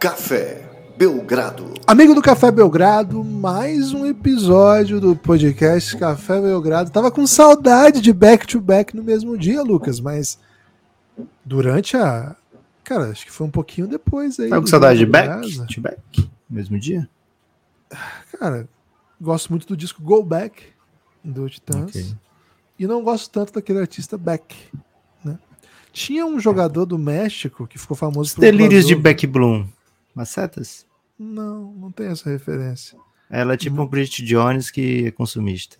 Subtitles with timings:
[0.00, 0.66] Café
[0.96, 1.74] Belgrado.
[1.86, 6.90] Amigo do Café Belgrado, mais um episódio do podcast Café Belgrado.
[6.90, 10.38] Tava com saudade de back to back no mesmo dia, Lucas, mas
[11.44, 12.34] durante a.
[12.82, 14.48] Cara, acho que foi um pouquinho depois aí.
[14.48, 16.30] Tava com saudade de back to back?
[16.48, 17.06] Mesmo dia?
[18.38, 18.66] Cara,
[19.20, 20.62] gosto muito do disco Go Back
[21.22, 21.90] do Titãs.
[21.90, 22.06] Okay.
[22.78, 24.56] E não gosto tanto daquele artista Beck.
[25.22, 25.38] Né?
[25.92, 28.40] Tinha um jogador do México que ficou famoso Os por.
[28.40, 29.66] Delírios de Beck Bloom.
[30.14, 30.86] Macetas?
[31.18, 32.98] Não, não tem essa referência.
[33.28, 33.84] Ela é tipo não.
[33.84, 35.76] um Bridget Jones que é consumista.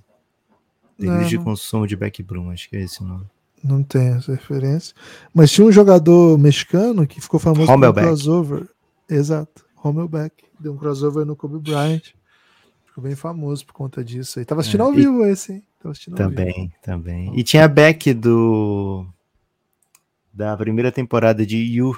[1.29, 3.25] De consumo de Beck Bloom, acho que é esse o nome.
[3.65, 4.95] Não tem essa referência.
[5.34, 8.69] Mas tinha um jogador mexicano que ficou famoso por um crossover.
[9.09, 9.65] Exato.
[10.09, 12.12] Beck Deu um crossover no Kobe Bryant.
[12.87, 14.45] Ficou bem famoso por conta disso aí.
[14.45, 15.31] Tava assistindo é, ao vivo e...
[15.31, 15.62] esse, hein?
[15.78, 17.33] Tava assistindo também, também.
[17.39, 19.06] E tinha a Beck do.
[20.33, 21.97] Da primeira temporada de You,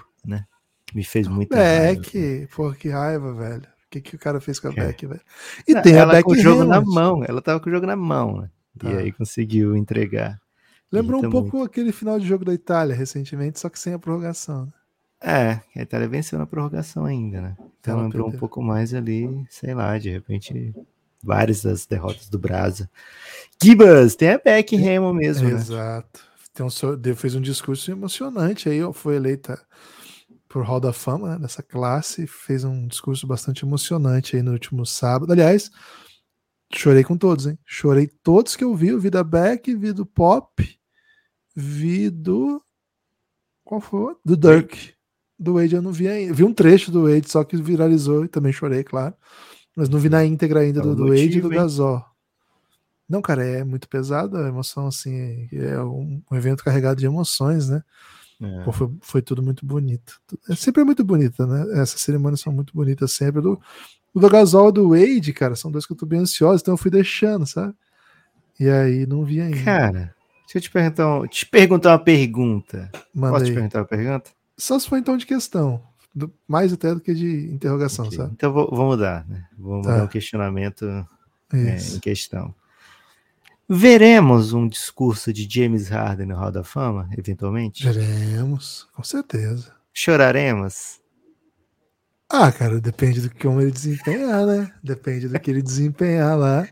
[0.95, 3.63] me fez muito Beck, pô, que raiva, velho.
[3.63, 4.75] O que, que o cara fez com a é.
[4.75, 5.21] Beck, velho?
[5.67, 7.25] E tem ela a Beck com o jogo na mão.
[7.25, 8.51] Ela tava com o jogo na mão, né?
[8.79, 8.91] Tá.
[8.91, 10.41] E aí conseguiu entregar.
[10.91, 11.71] Lembrou um pouco muito.
[11.71, 14.67] aquele final de jogo da Itália recentemente, só que sem a prorrogação.
[14.67, 14.73] Né?
[15.75, 17.57] É, a Itália venceu na prorrogação ainda, né?
[17.81, 18.37] Então ela lembrou perdeu.
[18.37, 20.75] um pouco mais ali, sei lá, de repente,
[21.23, 22.91] várias das derrotas do Brasa.
[23.63, 25.55] Gibas, tem a Beck Remo mesmo, né?
[25.55, 26.21] Exato.
[26.53, 29.59] Tem um, fez um discurso emocionante aí, foi eleita
[30.53, 34.85] por Hall da Fama né, nessa classe, fez um discurso bastante emocionante aí no último
[34.85, 35.33] sábado.
[35.33, 35.71] Aliás,
[36.75, 37.59] chorei com todos, hein?
[37.65, 40.79] Chorei todos que eu vi, eu vi da Beck, vi do Pop,
[41.57, 42.63] vi do
[43.65, 44.15] qual foi?
[44.23, 44.93] Do Dirk.
[45.39, 46.35] Do Wade eu não vi ainda.
[46.35, 49.15] Vi um trecho do Wade, só que viralizou e também chorei, claro.
[49.75, 52.05] Mas não vi na íntegra ainda é do, do Wade e do Gasol.
[53.09, 55.49] Não, cara, é muito pesado a emoção, assim.
[55.51, 57.83] É um, um evento carregado de emoções, né?
[58.43, 58.65] É.
[58.65, 60.21] Pô, foi, foi, tudo muito bonito.
[60.51, 61.81] É sempre muito bonita, né?
[61.81, 63.41] Essas cerimônias são muito bonitas sempre.
[63.41, 63.61] Do,
[64.15, 66.79] do Gasol e do Wade, cara, são dois que eu tô bem ansioso, então eu
[66.79, 67.73] fui deixando, sabe?
[68.59, 69.63] E aí não vi ainda.
[69.63, 72.91] Cara, deixa eu te perguntar, te perguntar uma pergunta.
[73.15, 74.31] Manda Posso te perguntar uma pergunta?
[74.57, 75.81] Só se for então de questão.
[76.15, 78.19] Do, mais até do que de interrogação, okay.
[78.19, 78.33] sabe?
[78.35, 79.47] Então vou, vou, mudar, né?
[79.59, 80.05] Vou mudar tá.
[80.05, 80.85] um questionamento
[81.53, 82.55] é, em questão.
[83.69, 87.85] Veremos um discurso de James Harden no Hall da Fama, eventualmente?
[87.85, 89.75] Veremos, com certeza.
[89.93, 91.01] Choraremos?
[92.29, 94.73] Ah, cara, depende do que como ele desempenhar, né?
[94.83, 96.67] Depende do que ele desempenhar lá.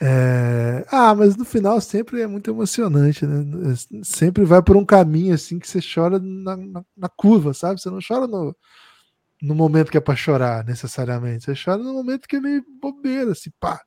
[0.00, 0.84] É...
[0.90, 3.74] Ah, mas no final sempre é muito emocionante, né?
[4.04, 7.80] Sempre vai por um caminho assim que você chora na, na, na curva, sabe?
[7.80, 8.54] Você não chora no,
[9.42, 11.44] no momento que é para chorar, necessariamente.
[11.44, 13.80] Você chora no momento que é meio bobeira, assim, pá.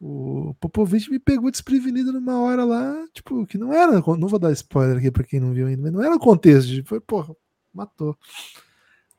[0.00, 3.92] O Popovich me pegou desprevenido numa hora lá, tipo, que não era.
[3.92, 6.68] Não vou dar spoiler aqui para quem não viu ainda, mas não era o contexto
[6.68, 6.82] de.
[6.82, 7.34] Foi, porra,
[7.72, 8.16] matou.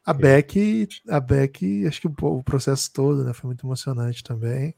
[0.05, 3.33] A Beck, a Beck, acho que o, o processo todo, né?
[3.33, 4.73] Foi muito emocionante também.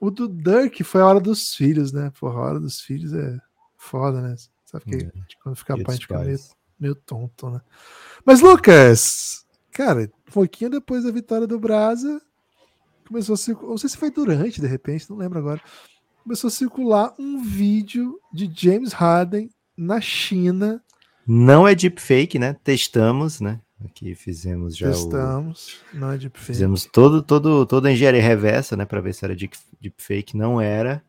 [0.00, 2.10] O do Dirk foi a hora dos filhos, né?
[2.18, 3.38] Porra, a hora dos filhos é
[3.76, 4.34] foda, né?
[4.64, 5.12] Sabe que é.
[5.42, 6.38] quando fica pai, a gente fica meio,
[6.80, 7.60] meio tonto, né?
[8.24, 12.20] Mas, Lucas, cara, um pouquinho depois da vitória do Brasa,
[13.12, 13.70] começou a circular.
[13.70, 15.60] Não sei se foi durante, de repente, não lembro agora.
[16.24, 20.82] Começou a circular um vídeo de James Harden na China.
[21.26, 22.56] Não é deepfake, né?
[22.64, 23.60] Testamos, né?
[23.84, 25.96] Aqui fizemos já Testamos, o...
[25.98, 26.46] não é deepfake.
[26.46, 31.02] Fizemos todo, todo, toda a engenharia reversa, né, para ver se era deepfake, não era.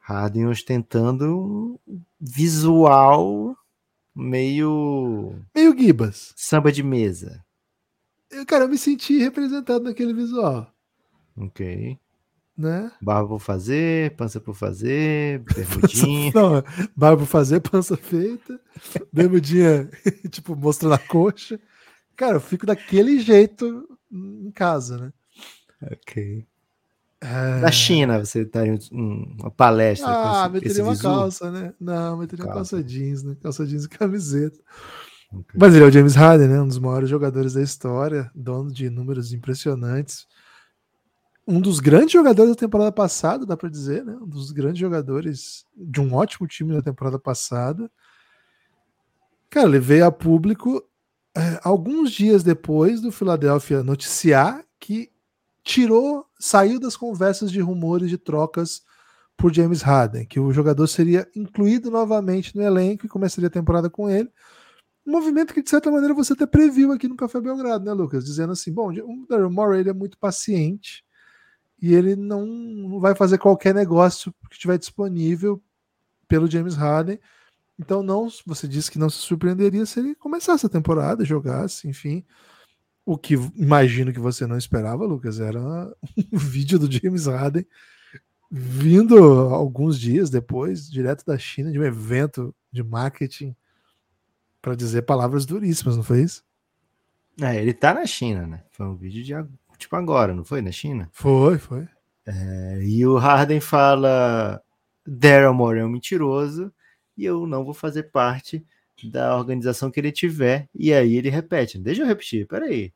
[0.00, 1.78] Harden ostentando
[2.20, 3.56] visual
[4.12, 6.32] meio meio Gibas.
[6.34, 7.44] Samba de mesa.
[8.30, 10.72] Eu, cara, eu me senti representado naquele visual.
[11.38, 11.98] OK.
[12.56, 12.90] Né?
[13.00, 16.32] Barba por fazer, pança por fazer, bermudinha.
[16.34, 16.64] Não,
[16.96, 18.60] barba por fazer, pança feita,
[19.12, 19.88] bermudinha,
[20.28, 21.60] tipo, mostrando a coxa.
[22.16, 25.12] Cara, eu fico daquele jeito em casa, né?
[25.92, 26.44] Ok.
[27.20, 27.60] É...
[27.60, 30.08] Na China, você tá em uma palestra.
[30.08, 31.20] Ah, esse, meteria uma visual?
[31.20, 31.74] calça, né?
[31.80, 32.58] Não, meteria calça.
[32.58, 33.36] uma calça jeans, né?
[33.40, 34.58] Calça jeans e camiseta.
[35.32, 35.60] Okay.
[35.60, 36.60] Mas ele é o James Harden, né?
[36.60, 40.26] Um dos maiores jogadores da história, dono de números impressionantes
[41.50, 44.14] um dos grandes jogadores da temporada passada, dá para dizer, né?
[44.20, 47.90] Um dos grandes jogadores de um ótimo time da temporada passada.
[49.48, 50.84] Cara, ele veio a público
[51.34, 55.10] é, alguns dias depois do Philadelphia noticiar que
[55.64, 58.82] tirou, saiu das conversas de rumores de trocas
[59.34, 63.88] por James Harden, que o jogador seria incluído novamente no elenco e começaria a temporada
[63.88, 64.30] com ele.
[65.06, 68.22] Um movimento que, de certa maneira, você até previu aqui no Café Belgrado, né, Lucas?
[68.26, 71.07] Dizendo assim: bom, o Daryl Morey é muito paciente
[71.80, 75.62] e ele não, não vai fazer qualquer negócio que estiver disponível
[76.26, 77.18] pelo James Harden.
[77.78, 82.24] Então não, você disse que não se surpreenderia se ele começasse a temporada, jogasse, enfim.
[83.04, 85.60] O que imagino que você não esperava, Lucas, era
[86.32, 87.66] um vídeo do James Harden
[88.50, 93.54] vindo alguns dias depois, direto da China, de um evento de marketing
[94.60, 96.42] para dizer palavras duríssimas, não foi isso?
[97.40, 98.64] É, ele tá na China, né?
[98.70, 99.34] Foi um vídeo de
[99.78, 100.60] tipo agora, não foi?
[100.60, 101.08] Na China?
[101.12, 101.88] Foi, foi.
[102.26, 104.62] É, e o Harden fala:
[105.06, 106.72] Daryl Morey é um mentiroso
[107.16, 108.64] e eu não vou fazer parte
[109.04, 110.68] da organização que ele tiver.
[110.74, 112.92] E aí ele repete: Deixa eu repetir, peraí.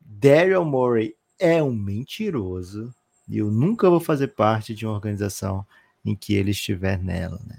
[0.00, 2.94] Daryl Morey é um mentiroso
[3.28, 5.66] e eu nunca vou fazer parte de uma organização
[6.04, 7.58] em que ele estiver nela, né?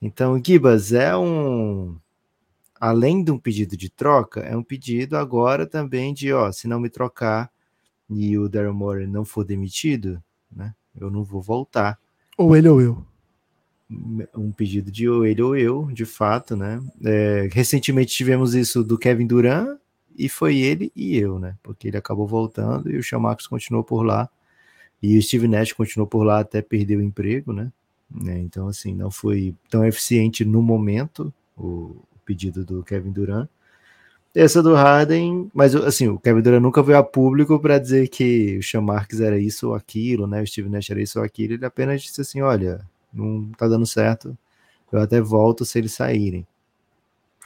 [0.00, 1.98] Então, Gibas é um
[2.80, 6.78] além de um pedido de troca, é um pedido agora também de, ó, se não
[6.78, 7.50] me trocar
[8.08, 11.98] e o Daryl Morey não for demitido, né, eu não vou voltar.
[12.36, 13.04] Ou ele ou eu.
[14.36, 16.82] Um pedido de ou ele ou eu, de fato, né?
[17.04, 19.78] É, recentemente tivemos isso do Kevin Durant
[20.18, 21.56] e foi ele e eu, né?
[21.62, 24.28] Porque ele acabou voltando e o Marcos continuou por lá
[25.02, 27.70] e o Steve Nash continuou por lá até perder o emprego, né?
[28.10, 28.38] né?
[28.40, 33.48] Então, assim, não foi tão eficiente no momento o, pedido do Kevin Durant.
[34.38, 38.58] Essa do Harden, mas assim, o Kevin Durant nunca veio a público para dizer que
[38.58, 40.42] o Sean Marks era isso ou aquilo, né?
[40.42, 41.54] O Steve Nash era isso ou aquilo.
[41.54, 44.36] Ele apenas disse assim: olha, não tá dando certo,
[44.92, 46.46] eu até volto se eles saírem.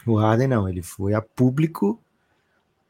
[0.05, 1.97] O Harden não, ele foi a público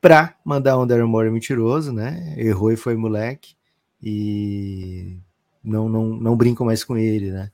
[0.01, 2.35] para mandar um Daryl Morey mentiroso, né?
[2.39, 3.55] Errou e foi moleque
[4.03, 5.19] e
[5.63, 7.51] não não não brinco mais com ele, né?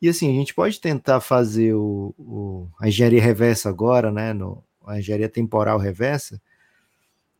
[0.00, 4.32] E assim, a gente pode tentar fazer o, o a engenharia reversa agora, né?
[4.32, 6.40] No, a engenharia temporal reversa.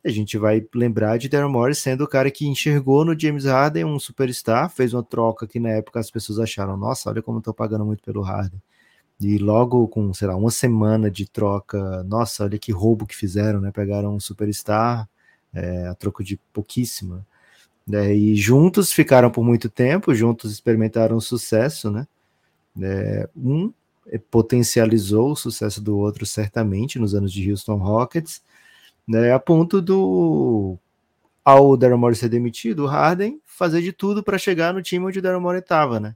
[0.05, 3.85] A gente vai lembrar de Daryl Morris sendo o cara que enxergou no James Harden
[3.85, 7.55] um superstar, fez uma troca que na época as pessoas acharam, nossa, olha como estou
[7.55, 8.61] pagando muito pelo Harden.
[9.21, 13.61] E logo com, sei lá, uma semana de troca, nossa, olha que roubo que fizeram,
[13.61, 13.71] né?
[13.71, 15.09] Pegaram um superstar
[15.55, 17.25] é, a troco de pouquíssima.
[17.87, 18.15] Né?
[18.15, 22.07] E juntos ficaram por muito tempo, juntos experimentaram sucesso, né?
[22.81, 23.82] É, um é,
[24.19, 28.43] potencializou o sucesso do outro certamente nos anos de Houston Rockets,
[29.07, 30.79] né, a ponto do
[31.45, 35.19] ao Daryl Morey ser demitido, o Harden fazer de tudo para chegar no time onde
[35.19, 36.15] o Daryl Morey estava, né?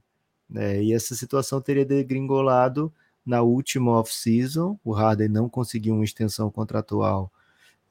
[0.55, 2.93] É, e essa situação teria degringolado
[3.25, 4.79] na última off-season.
[4.83, 7.31] O Harden não conseguiu uma extensão contratual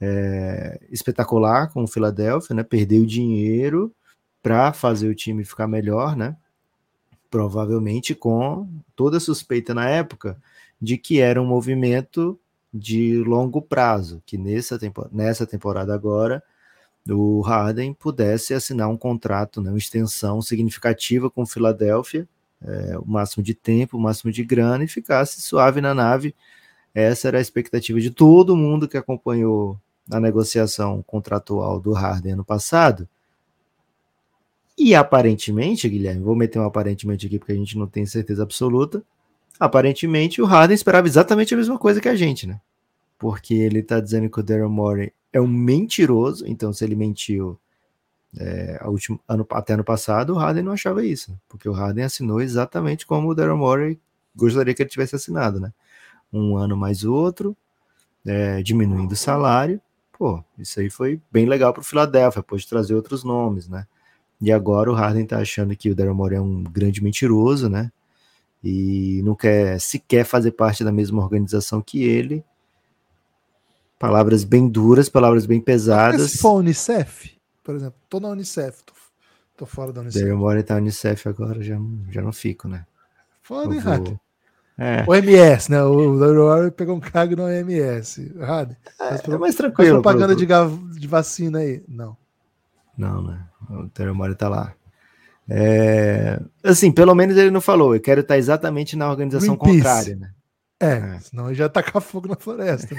[0.00, 2.62] é, espetacular com o Philadelphia, né?
[2.62, 3.94] Perdeu dinheiro
[4.42, 6.36] para fazer o time ficar melhor, né?
[7.31, 10.37] Provavelmente com toda a suspeita na época
[10.81, 12.38] de que era um movimento
[12.73, 16.43] de longo prazo, que nessa, tempo, nessa temporada agora
[17.08, 22.28] o Harden pudesse assinar um contrato, né, uma extensão significativa com o Philadelphia,
[22.61, 26.34] é, o máximo de tempo, o máximo de grana e ficasse suave na nave.
[26.94, 29.78] Essa era a expectativa de todo mundo que acompanhou
[30.11, 33.08] a negociação contratual do Harden ano passado.
[34.78, 39.02] E aparentemente, Guilherme, vou meter um aparentemente aqui porque a gente não tem certeza absoluta.
[39.58, 42.61] Aparentemente, o Harden esperava exatamente a mesma coisa que a gente, né?
[43.19, 47.58] Porque ele tá dizendo que o Daryl Morey é um mentiroso, então se ele mentiu
[48.38, 48.78] é,
[49.26, 51.38] ano, até ano passado, o Harden não achava isso, né?
[51.49, 53.99] porque o Harden assinou exatamente como o Daryl Morey
[54.35, 55.73] gostaria que ele tivesse assinado, né?
[56.30, 57.56] Um ano mais outro,
[58.26, 59.80] é, diminuindo o salário.
[60.12, 63.87] Pô, isso aí foi bem legal para o Philadelphia, pode trazer outros nomes, né?
[64.40, 67.90] E agora o Harden tá achando que o Daryl Morey é um grande mentiroso, né?
[68.62, 72.45] E não quer sequer fazer parte da mesma organização que ele.
[73.99, 76.33] Palavras bem duras, palavras bem pesadas.
[76.33, 78.93] Se for a Unicef, por exemplo, tô na Unicef, tô,
[79.57, 80.23] tô fora da Unicef.
[80.23, 81.78] Daryl Morey tá na Unicef agora, já,
[82.11, 82.85] já não fico, né?
[83.40, 84.21] Foda, hein, Harden?
[84.78, 85.05] É.
[85.09, 85.83] O MS, né?
[85.83, 88.35] O Daryl Morey pegou um cargo no OMS.
[88.38, 88.76] Harden.
[89.00, 90.02] É, é mais tranquilo.
[90.02, 90.47] propaganda pro...
[90.47, 91.83] de, de vacina aí.
[91.88, 92.16] Não.
[92.96, 93.46] Não, né?
[93.70, 94.74] O Teremori tá lá.
[95.48, 97.94] É, assim, pelo menos ele não falou.
[97.94, 100.32] Eu quero estar exatamente na organização contrária, né?
[100.80, 102.94] É, é, senão ele já tacar fogo na floresta.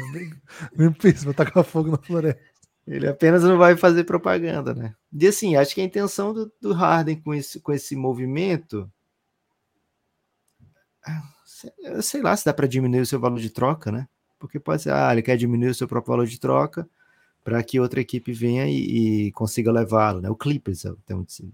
[0.75, 2.41] Greenpeace vai tacar fogo na floresta.
[2.87, 4.95] Ele apenas não vai fazer propaganda, né?
[5.11, 8.89] E assim, acho que a intenção do, do Harden com esse, com esse movimento.
[11.79, 14.07] Eu sei lá se dá para diminuir o seu valor de troca, né?
[14.39, 16.87] Porque pode ser, ah, ele quer diminuir o seu próprio valor de troca
[17.47, 20.29] para que outra equipe venha e, e consiga levá-lo, né?
[20.29, 21.49] O Clippers então, se,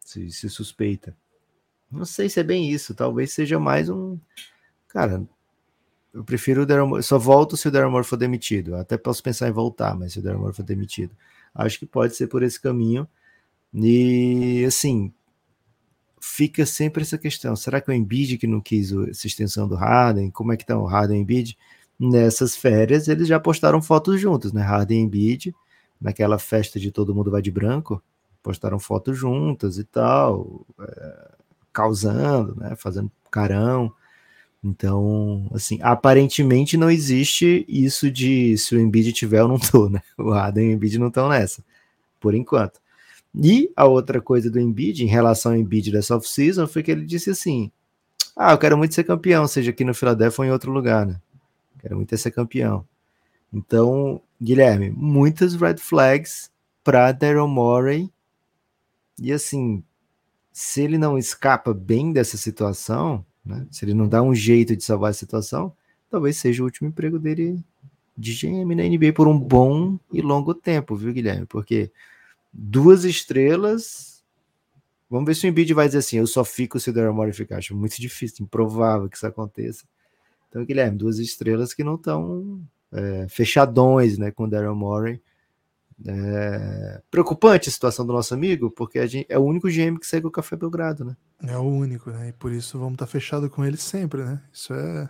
[0.00, 1.16] se, se, suspeita.
[1.88, 4.18] Não sei se é bem isso, talvez seja mais um.
[4.88, 5.22] Cara,
[6.12, 8.74] eu prefiro o Daryl só volto se o Daryl for demitido.
[8.74, 11.14] Até posso pensar em voltar, mas se o Daryl for demitido.
[11.54, 13.06] Acho que pode ser por esse caminho.
[13.72, 15.14] E assim,
[16.20, 20.32] fica sempre essa questão: será que o Embiid que não quis essa extensão do Harden?
[20.32, 21.56] Como é que tá o Harden e Embiid?
[22.04, 24.60] Nessas férias, eles já postaram fotos juntos, né?
[24.60, 25.54] Harden e Embiid,
[26.00, 28.02] naquela festa de todo mundo vai de branco,
[28.42, 31.30] postaram fotos juntas e tal, é,
[31.72, 32.74] causando, né?
[32.74, 33.92] Fazendo carão.
[34.64, 40.02] Então, assim, aparentemente não existe isso de se o Embiid tiver ou não tô, né?
[40.18, 41.64] O Harden e o Embiid não estão nessa,
[42.18, 42.80] por enquanto.
[43.32, 47.06] E a outra coisa do Embiid, em relação ao Embiid dessa off-season, foi que ele
[47.06, 47.70] disse assim:
[48.36, 51.20] Ah, eu quero muito ser campeão, seja aqui no Philadelphia ou em outro lugar, né?
[51.82, 52.86] Quero muito ser campeão.
[53.52, 56.50] Então, Guilherme, muitas red flags
[56.82, 58.10] para Daryl Morey.
[59.18, 59.84] E assim,
[60.52, 63.66] se ele não escapa bem dessa situação, né?
[63.70, 65.74] Se ele não dá um jeito de salvar a situação,
[66.08, 67.62] talvez seja o último emprego dele
[68.16, 71.46] de GM na NBA por um bom e longo tempo, viu, Guilherme?
[71.46, 71.90] Porque
[72.52, 74.22] duas estrelas.
[75.10, 77.32] Vamos ver se o Embiid vai dizer assim: eu só fico se o Daryl Morey
[77.32, 77.58] ficar.
[77.58, 79.84] Acho muito difícil, improvável que isso aconteça.
[80.52, 82.60] Então, Guilherme, duas estrelas que não estão
[82.92, 85.18] é, fechadões né, com o Daryl Morey.
[86.06, 90.06] É, preocupante a situação do nosso amigo, porque a gente, é o único GM que
[90.06, 91.16] segue o Café Belgrado, né?
[91.42, 92.28] É o único, né?
[92.28, 94.42] E por isso vamos estar tá fechado com ele sempre, né?
[94.52, 95.08] Isso é.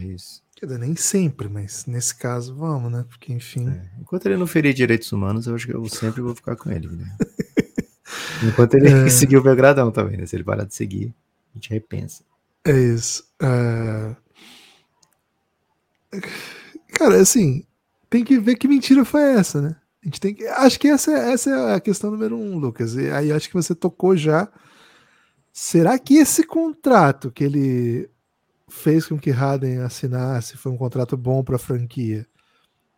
[0.00, 0.42] É isso.
[0.56, 3.04] Quer dizer, nem sempre, mas nesse caso vamos, né?
[3.06, 3.68] Porque, enfim.
[3.68, 3.90] É.
[4.00, 6.88] Enquanto ele não ferir direitos humanos, eu acho que eu sempre vou ficar com ele,
[6.88, 7.18] né?
[8.48, 9.10] Enquanto ele é...
[9.10, 10.24] seguir o Belgradão também, né?
[10.24, 11.14] Se ele parar de seguir,
[11.52, 12.24] a gente repensa.
[12.64, 13.24] É isso.
[13.42, 14.23] Uh...
[16.88, 17.64] Cara, assim,
[18.08, 19.76] tem que ver que mentira foi essa, né?
[20.02, 20.46] A gente tem que.
[20.46, 22.94] Acho que essa, essa é a questão número um, Lucas.
[22.94, 24.48] E aí acho que você tocou já.
[25.52, 28.10] Será que esse contrato que ele
[28.68, 32.26] fez com que Harden assinasse foi um contrato bom para a franquia?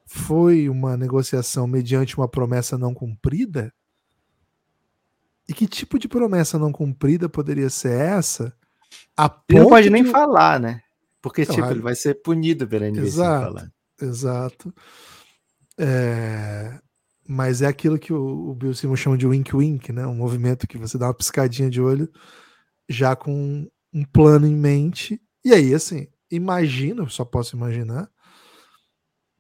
[0.05, 3.73] Foi uma negociação mediante uma promessa não cumprida?
[5.49, 8.53] E que tipo de promessa não cumprida poderia ser essa?
[9.49, 10.83] ele não pode nem falar, né?
[11.27, 13.73] Porque, então, tipo, ele vai ser punido pela NBA exato.
[14.01, 14.75] Exato.
[15.77, 16.79] É...
[17.29, 20.07] Mas é aquilo que o, o Bill Simmons chama de wink-wink, né?
[20.07, 22.09] Um movimento que você dá uma piscadinha de olho
[22.89, 25.21] já com um plano em mente.
[25.45, 28.09] E aí, assim, imagino, só posso imaginar,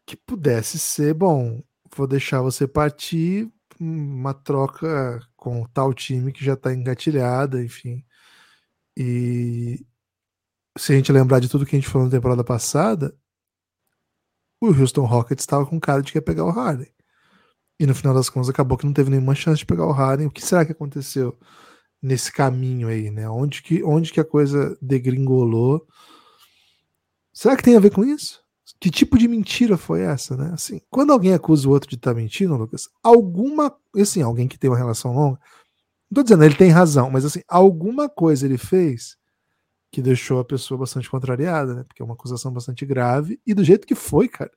[0.04, 1.62] que pudesse ser, bom,
[1.96, 8.04] vou deixar você partir, uma troca com tal time que já está engatilhada, enfim.
[8.96, 9.86] E
[10.76, 13.16] se a gente lembrar de tudo que a gente falou na temporada passada,
[14.60, 16.90] o Houston Rockets estava com cara de que ia pegar o Harden.
[17.78, 20.26] E no final das contas acabou que não teve nenhuma chance de pegar o Harden.
[20.26, 21.38] O que será que aconteceu
[22.02, 23.28] nesse caminho aí, né?
[23.28, 25.86] Onde que, onde que a coisa degringolou?
[27.32, 28.42] Será que tem a ver com isso?
[28.80, 30.50] Que tipo de mentira foi essa, né?
[30.54, 34.58] Assim, quando alguém acusa o outro de estar tá mentindo, Lucas, alguma, assim, alguém que
[34.58, 35.38] tem uma relação longa,
[36.10, 39.16] não tô dizendo ele tem razão, mas assim, alguma coisa ele fez
[39.90, 41.84] que deixou a pessoa bastante contrariada, né?
[41.84, 44.50] Porque é uma acusação bastante grave e do jeito que foi, cara.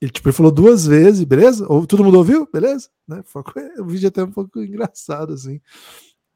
[0.00, 1.66] Ele, tipo, ele falou duas vezes, beleza?
[1.68, 2.48] Ou, todo mundo ouviu?
[2.52, 2.88] Beleza?
[3.06, 3.22] Né?
[3.78, 5.60] O vídeo é até um pouco engraçado, assim.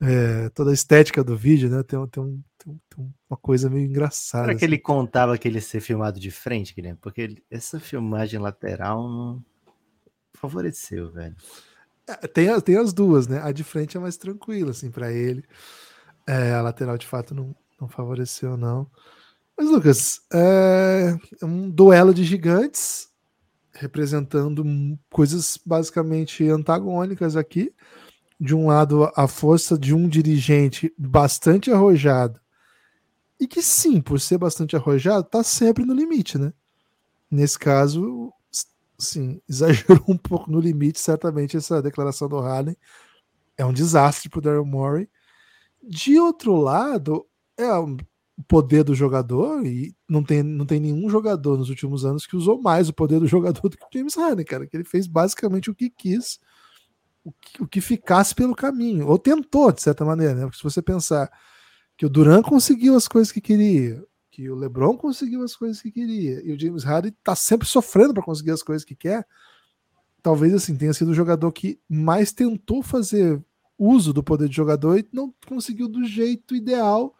[0.01, 1.83] É, toda a estética do vídeo, né?
[1.85, 4.45] Tem, tem, um, tem, tem uma coisa meio engraçada.
[4.45, 4.59] Será assim.
[4.59, 6.99] que ele contava que ele ia ser filmado de frente, Guilherme?
[7.01, 9.45] Porque ele, essa filmagem lateral não
[10.35, 11.37] favoreceu, velho.
[12.09, 13.41] É, tem, tem as duas, né?
[13.43, 15.45] A de frente é mais tranquila, assim, para ele.
[16.27, 18.89] É, a lateral, de fato, não, não favoreceu, não.
[19.57, 23.11] Mas, Lucas, é um duelo de gigantes
[23.73, 24.65] representando
[25.11, 27.75] coisas basicamente antagônicas aqui.
[28.41, 32.41] De um lado, a força de um dirigente bastante arrojado,
[33.39, 36.53] e que sim, por ser bastante arrojado, está sempre no limite, né?
[37.31, 38.33] Nesse caso,
[38.99, 42.77] sim, exagerou um pouco no limite, certamente essa declaração do Harden
[43.57, 45.09] é um desastre para o Daryl Morey.
[45.83, 47.27] De outro lado,
[47.59, 47.97] é o
[48.49, 52.61] poder do jogador e não tem, não tem nenhum jogador nos últimos anos que usou
[52.61, 55.71] mais o poder do jogador do que o James Harden, cara, que ele fez basicamente
[55.71, 56.39] o que quis,
[57.25, 60.43] o que, o que ficasse pelo caminho, ou tentou, de certa maneira, né?
[60.43, 61.31] Porque se você pensar
[61.97, 65.93] que o Duran conseguiu as coisas que queria, que o LeBron conseguiu as coisas que
[65.93, 69.27] queria, e o James Harden tá sempre sofrendo para conseguir as coisas que quer,
[70.23, 73.43] talvez assim tenha sido o jogador que mais tentou fazer
[73.79, 77.15] uso do poder de jogador e não conseguiu do jeito ideal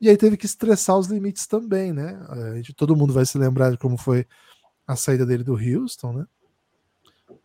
[0.00, 2.18] e aí teve que estressar os limites também, né?
[2.56, 4.26] Gente, todo mundo vai se lembrar de como foi
[4.86, 6.26] a saída dele do Houston, né?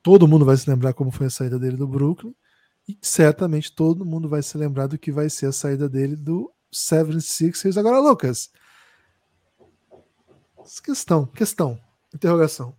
[0.01, 2.33] Todo mundo vai se lembrar como foi a saída dele do Brooklyn.
[2.87, 6.51] E certamente todo mundo vai se lembrar do que vai ser a saída dele do
[6.71, 7.77] 76ers.
[7.77, 8.51] Agora, Lucas,
[10.83, 11.79] questão, questão,
[12.13, 12.75] interrogação.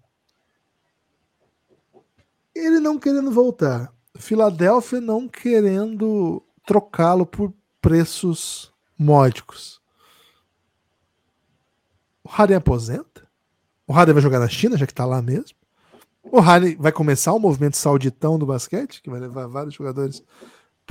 [2.55, 9.81] Ele não querendo voltar, Filadélfia não querendo trocá-lo por preços módicos.
[12.25, 13.27] O Harden aposenta?
[13.87, 15.57] O Harden vai jogar na China, já que tá lá mesmo?
[16.25, 20.23] O Harden vai começar o movimento sauditão do basquete, que vai levar vários jogadores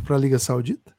[0.04, 0.96] para a Liga Saudita?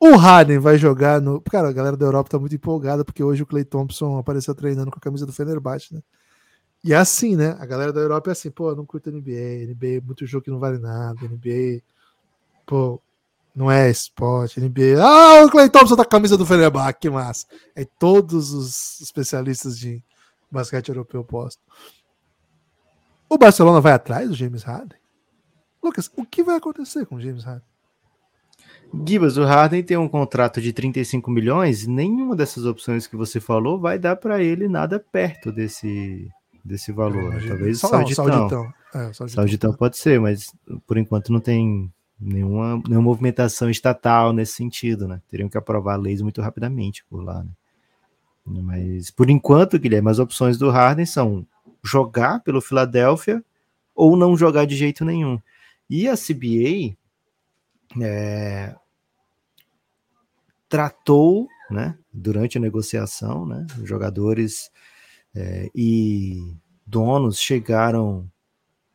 [0.00, 1.40] O Harden vai jogar no.
[1.40, 4.90] Cara, a galera da Europa tá muito empolgada porque hoje o Clay Thompson apareceu treinando
[4.90, 6.02] com a camisa do Fenerbahçe, né?
[6.82, 7.56] E é assim, né?
[7.58, 10.50] A galera da Europa é assim, pô, não curto NBA, NBA é muito jogo que
[10.50, 11.80] não vale nada, NBA,
[12.66, 13.00] pô,
[13.54, 15.00] não é esporte, NBA.
[15.00, 17.46] Ah, o Clay Thompson tá com a camisa do Fenerbahçe, que massa.
[17.76, 20.02] Aí todos os especialistas de
[20.50, 21.62] basquete europeu postam.
[23.28, 24.98] O Barcelona vai atrás do James Harden?
[25.82, 27.66] Lucas, o que vai acontecer com o James Harden?
[29.06, 33.80] Gibas, o Harden tem um contrato de 35 milhões, nenhuma dessas opções que você falou
[33.80, 36.30] vai dar para ele nada perto desse,
[36.64, 37.34] desse valor.
[37.34, 37.48] Né?
[37.48, 38.24] Talvez o Sauditão.
[38.24, 38.72] Sauditão.
[38.94, 39.28] É, Sauditão.
[39.28, 40.52] Sauditão pode ser, mas
[40.86, 45.20] por enquanto não tem nenhuma, nenhuma movimentação estatal nesse sentido, né?
[45.28, 47.50] Teriam que aprovar leis muito rapidamente por lá, né?
[48.46, 51.46] Mas por enquanto, Guilherme, as opções do Harden são
[51.82, 53.42] jogar pelo Philadelphia
[53.94, 55.40] ou não jogar de jeito nenhum.
[55.88, 56.96] E a CBA
[58.02, 58.74] é,
[60.68, 64.70] tratou, né, durante a negociação, né, jogadores
[65.34, 66.54] é, e
[66.86, 68.28] donos chegaram,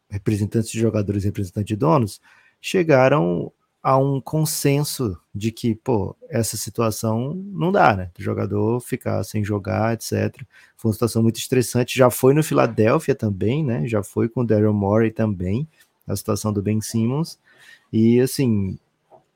[0.09, 2.21] representantes de jogadores e representantes de donos,
[2.61, 3.51] chegaram
[3.81, 8.11] a um consenso de que, pô, essa situação não dá, né?
[8.19, 10.35] O jogador ficar sem jogar, etc.
[10.75, 11.97] Foi uma situação muito estressante.
[11.97, 13.87] Já foi no Filadélfia também, né?
[13.87, 15.67] Já foi com o Daryl Morey também,
[16.05, 17.39] a situação do Ben Simmons.
[17.91, 18.77] E, assim,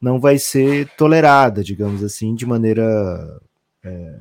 [0.01, 3.41] não vai ser tolerada, digamos assim, de maneira
[3.81, 4.19] é,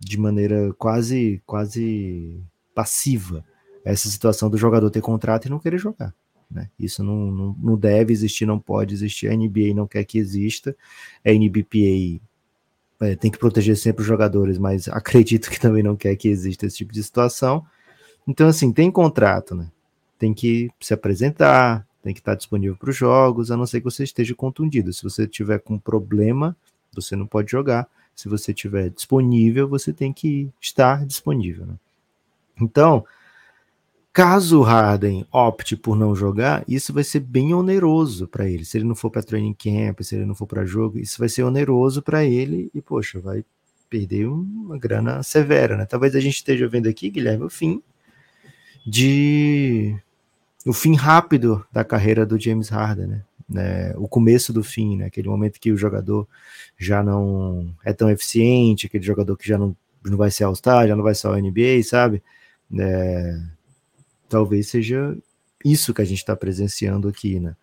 [0.00, 2.40] de maneira quase quase
[2.74, 3.44] passiva
[3.84, 6.14] essa situação do jogador ter contrato e não querer jogar.
[6.50, 6.68] Né?
[6.78, 9.28] Isso não, não, não, deve existir, não pode existir.
[9.28, 10.76] A NBA não quer que exista.
[11.24, 12.20] A NBPA
[13.00, 16.66] é, tem que proteger sempre os jogadores, mas acredito que também não quer que exista
[16.66, 17.66] esse tipo de situação.
[18.26, 19.70] Então, assim, tem contrato, né?
[20.18, 23.84] Tem que se apresentar, tem que estar disponível para os jogos, a não ser que
[23.84, 24.92] você esteja contundido.
[24.92, 26.56] Se você tiver com problema,
[26.94, 27.88] você não pode jogar.
[28.14, 31.66] Se você estiver disponível, você tem que estar disponível.
[31.66, 31.74] Né?
[32.60, 33.04] Então,
[34.16, 38.64] caso o Harden opte por não jogar, isso vai ser bem oneroso para ele.
[38.64, 41.28] Se ele não for para training camp, se ele não for para jogo, isso vai
[41.28, 43.44] ser oneroso para ele e, poxa, vai
[43.90, 45.84] perder uma grana severa, né?
[45.84, 47.82] Talvez a gente esteja vendo aqui, Guilherme, o fim
[48.86, 49.94] de
[50.64, 53.22] o fim rápido da carreira do James Harden, né?
[53.46, 53.94] né?
[53.98, 55.04] O começo do fim, né?
[55.04, 56.26] Aquele momento que o jogador
[56.78, 60.96] já não é tão eficiente, aquele jogador que já não, não vai ser All-Star, já
[60.96, 62.22] não vai ser ao NBA, sabe?
[62.78, 63.55] É,
[64.28, 65.16] talvez seja
[65.64, 67.56] isso que a gente está presenciando aqui, né?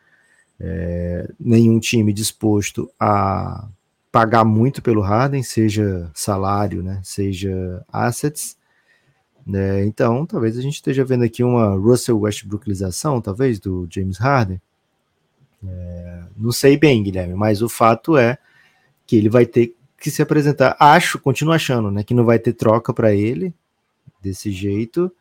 [0.60, 3.68] É, nenhum time disposto a
[4.12, 7.02] pagar muito pelo Harden, seja salário, né?
[7.04, 8.58] Seja assets,
[9.46, 9.86] né?
[9.86, 14.62] Então, talvez a gente esteja vendo aqui uma Russell Westbrookilização, talvez, do James Harden.
[15.66, 18.38] É, não sei bem, Guilherme, mas o fato é
[19.06, 20.76] que ele vai ter que se apresentar.
[20.80, 23.54] Acho, continuo achando, né, que não vai ter troca para ele
[24.22, 25.12] desse jeito.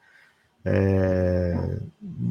[0.64, 1.80] É,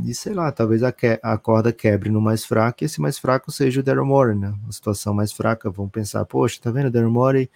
[0.06, 3.20] e sei lá, talvez a, que, a, corda quebre no mais fraco e esse mais
[3.20, 4.54] fraco seja o Daryl Morey, né?
[4.63, 5.70] Uma situação mais fraca.
[5.70, 6.88] Vamos pensar, poxa, tá vendo?
[6.88, 7.50] O Daryl Morey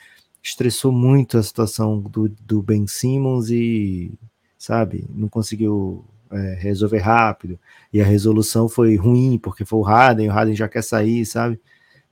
[0.43, 4.13] estressou muito a situação do, do Ben Simmons e,
[4.57, 7.59] sabe, não conseguiu é, resolver rápido.
[7.91, 11.59] E a resolução foi ruim, porque foi o Harden, o Harden já quer sair, sabe?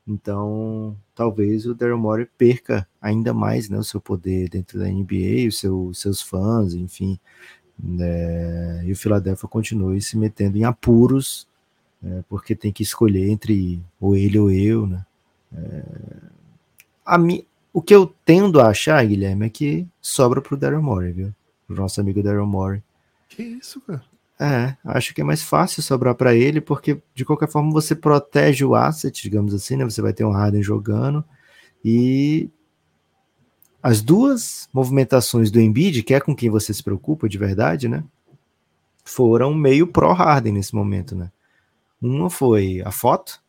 [0.07, 5.47] Então, talvez o Daryl Morey perca ainda mais né, o seu poder dentro da NBA,
[5.47, 7.19] os seu, seus fãs, enfim.
[7.77, 11.47] Né, e o Philadelphia continue se metendo em apuros,
[12.01, 14.87] né, porque tem que escolher entre ou ele ou eu.
[14.87, 15.05] Né?
[15.55, 15.83] É,
[17.05, 21.11] a, mi, o que eu tendo a achar, Guilherme, é que sobra pro Daryl Morey,
[21.11, 21.33] viu?
[21.67, 22.81] Pro nosso amigo Daryl Morey.
[23.27, 24.03] Que isso, cara?
[24.39, 28.65] É, acho que é mais fácil sobrar para ele, porque de qualquer forma você protege
[28.65, 29.85] o asset, digamos assim, né?
[29.85, 31.23] Você vai ter um Harden jogando
[31.85, 32.49] e
[33.83, 38.01] as duas movimentações do Embiid, que é com quem você se preocupa de verdade, né?
[39.03, 41.29] Foram meio pró Harden nesse momento, né?
[42.01, 43.41] Uma foi a foto,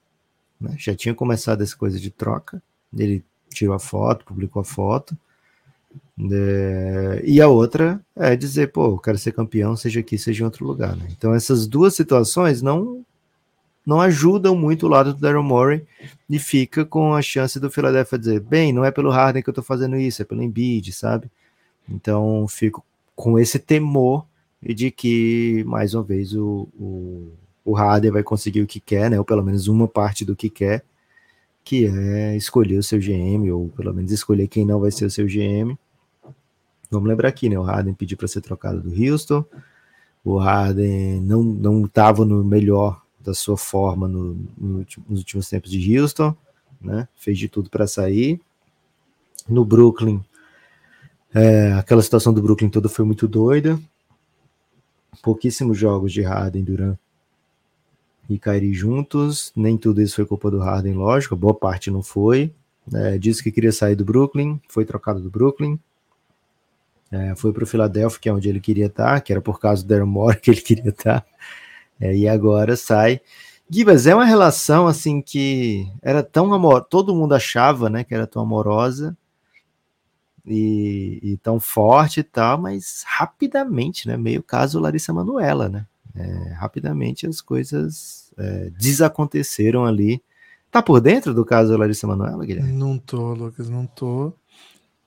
[0.60, 0.74] né?
[0.76, 2.60] Já tinha começado essa coisa de troca.
[2.96, 5.16] Ele tirou a foto, publicou a foto.
[6.32, 10.44] É, e a outra é dizer, pô, eu quero ser campeão, seja aqui, seja em
[10.44, 10.96] outro lugar.
[10.96, 11.06] Né?
[11.16, 13.06] Então essas duas situações não
[13.86, 15.84] não ajudam muito o lado do Daryl Morey
[16.28, 19.54] e fica com a chance do Philadelphia dizer, bem, não é pelo Harden que eu
[19.54, 21.30] tô fazendo isso, é pelo Embiid, sabe?
[21.88, 24.26] Então fico com esse temor
[24.62, 27.32] de que, mais uma vez, o, o,
[27.64, 29.18] o Harden vai conseguir o que quer, né?
[29.18, 30.82] Ou pelo menos uma parte do que quer,
[31.62, 35.10] que é escolher o seu GM, ou pelo menos escolher quem não vai ser o
[35.10, 35.76] seu GM.
[36.90, 37.58] Vamos lembrar aqui, né?
[37.58, 39.44] O Harden pediu para ser trocado do Houston.
[40.24, 45.70] O Harden não não estava no melhor da sua forma no, no, nos últimos tempos
[45.70, 46.36] de Houston,
[46.80, 47.08] né?
[47.16, 48.40] Fez de tudo para sair.
[49.48, 50.22] No Brooklyn,
[51.34, 53.80] é, aquela situação do Brooklyn toda foi muito doida.
[55.22, 56.98] Pouquíssimos jogos de Harden, Durant
[58.28, 59.52] e Kyrie juntos.
[59.56, 61.34] Nem tudo isso foi culpa do Harden, lógico.
[61.34, 62.52] Boa parte não foi.
[62.92, 65.78] É, disse que queria sair do Brooklyn, foi trocado do Brooklyn.
[67.10, 69.82] É, foi para o Philadelphia, que é onde ele queria estar, que era por causa
[69.82, 71.24] do Daryl Moore que ele queria estar.
[72.00, 73.20] É, e agora sai.
[73.68, 78.26] Gibas, é uma relação assim que era tão amor, todo mundo achava, né, que era
[78.26, 79.16] tão amorosa
[80.44, 86.52] e, e tão forte e tal, mas rapidamente, né, meio caso Larissa Manuela, né, é,
[86.52, 90.22] rapidamente as coisas é, desaconteceram ali.
[90.70, 92.72] Tá por dentro do caso Larissa Manuela, Guilherme?
[92.72, 94.32] Não tô, Lucas, não tô.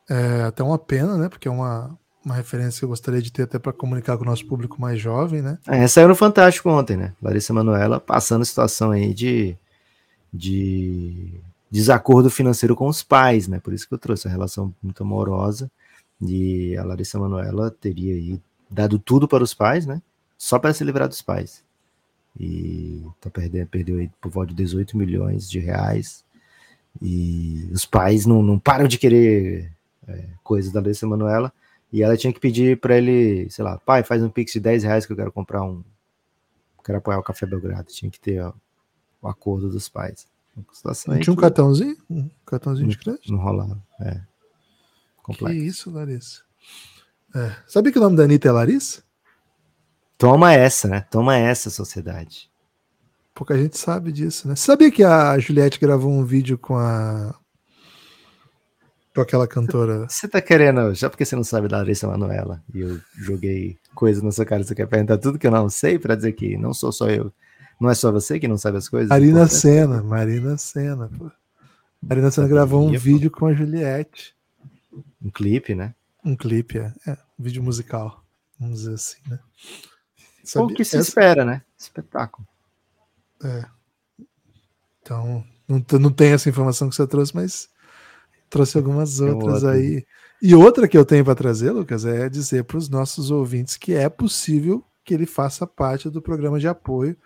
[0.09, 1.27] É até uma pena, né?
[1.27, 1.97] Porque é uma,
[2.27, 4.99] uma referência que eu gostaria de ter até para comunicar com o nosso público mais
[4.99, 5.57] jovem, né?
[5.65, 7.13] É, saiu no Fantástico ontem, né?
[7.21, 9.55] Larissa Manoela passando situação aí de,
[10.31, 11.39] de
[11.71, 13.59] desacordo financeiro com os pais, né?
[13.59, 15.71] Por isso que eu trouxe a relação muito amorosa.
[16.21, 20.01] E a Larissa Manoela teria aí dado tudo para os pais, né?
[20.37, 21.63] Só para se livrar dos pais.
[22.37, 26.25] E tá perdendo, perdeu aí por volta de 18 milhões de reais.
[27.01, 29.71] E os pais não, não param de querer
[30.05, 31.53] é, coisas da Larissa Manoela.
[31.97, 34.83] E ela tinha que pedir para ele, sei lá, pai, faz um pix de 10
[34.83, 35.83] reais que eu quero comprar um.
[36.85, 37.91] Quero apoiar o Café Belgrado.
[37.91, 38.53] Tinha que ter ó,
[39.19, 40.27] o acordo dos pais.
[41.07, 41.97] Não tinha um cartãozinho?
[42.07, 43.31] Um cartãozinho de crédito?
[43.31, 43.83] Não rolava.
[43.99, 44.21] É.
[45.23, 45.59] Complexo.
[45.59, 46.43] Que isso, Larissa.
[47.35, 47.55] É.
[47.65, 49.01] Sabia que o nome da Anitta é Larissa?
[50.19, 51.01] Toma essa, né?
[51.09, 52.47] Toma essa, sociedade.
[53.33, 54.55] Pouca gente sabe disso, né?
[54.55, 57.33] Sabia que a Juliette gravou um vídeo com a
[59.17, 60.07] com aquela cantora.
[60.07, 64.23] Você tá querendo, já porque você não sabe da Larissa Manoela, e eu joguei coisa
[64.23, 66.71] na sua cara, você quer perguntar tudo que eu não sei para dizer que não
[66.71, 67.33] sou só eu.
[67.79, 69.09] Não é só você que não sabe as coisas?
[69.09, 71.31] Marina Senna, Marina Senna, pô.
[71.99, 74.35] Marina Senna gravou um vídeo com a Juliette.
[75.19, 75.95] Um clipe, né?
[76.23, 76.93] Um clipe, é.
[77.07, 78.23] é um vídeo musical,
[78.59, 79.39] vamos dizer assim, né?
[80.55, 81.09] o que se Essa...
[81.09, 81.63] espera, né?
[81.77, 82.47] Espetáculo.
[83.43, 83.65] É.
[85.01, 87.69] Então, não, não tem essa informação que você trouxe, mas
[88.49, 90.05] trouxe algumas outras aí.
[90.41, 93.93] E outra que eu tenho para trazer, Lucas, é dizer para os nossos ouvintes que
[93.93, 97.17] é possível que ele faça parte do programa de apoio,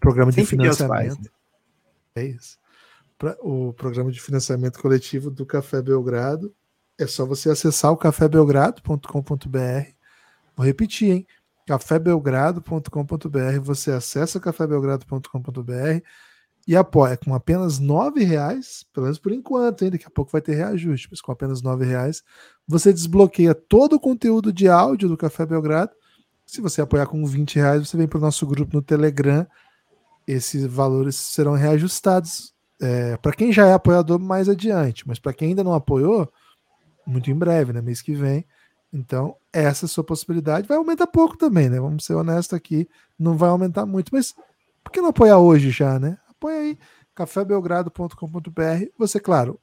[0.00, 1.30] programa de financiamento.
[2.14, 2.58] É isso.
[3.18, 6.54] Pra, o programa de financiamento coletivo do Café Belgrado.
[6.98, 9.90] É só você acessar o cafébelgrado.com.br.
[10.56, 11.26] Vou repetir, hein?
[11.66, 13.60] cafébelgrado.com.br.
[13.62, 16.02] Você acessa cafébelgrado.com.br
[16.66, 19.90] e apoia com apenas nove reais, pelo menos por enquanto, hein?
[19.90, 22.22] daqui a pouco vai ter reajuste, mas com apenas nove reais
[22.66, 25.92] você desbloqueia todo o conteúdo de áudio do Café Belgrado.
[26.44, 29.46] Se você apoiar com 20 reais, você vem para o nosso grupo no Telegram.
[30.26, 35.50] Esses valores serão reajustados é, para quem já é apoiador mais adiante, mas para quem
[35.50, 36.30] ainda não apoiou,
[37.06, 37.80] muito em breve, né?
[37.80, 38.44] Mês que vem.
[38.92, 40.66] Então, essa é a sua possibilidade.
[40.66, 41.80] Vai aumentar pouco também, né?
[41.80, 44.34] Vamos ser honestos aqui, não vai aumentar muito, mas
[44.82, 46.18] por que não apoiar hoje já, né?
[46.38, 46.78] Põe aí
[47.14, 48.84] cafébelgrado.com.br.
[48.98, 49.58] Você, claro,